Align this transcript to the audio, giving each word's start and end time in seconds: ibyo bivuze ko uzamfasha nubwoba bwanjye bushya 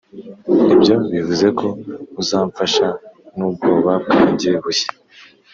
ibyo 0.73 0.95
bivuze 1.13 1.47
ko 1.59 1.67
uzamfasha 2.21 2.87
nubwoba 3.37 3.91
bwanjye 4.03 4.49
bushya 4.63 4.91